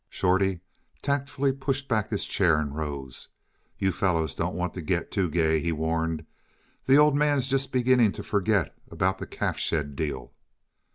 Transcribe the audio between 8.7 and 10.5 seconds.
about the calf shed deal."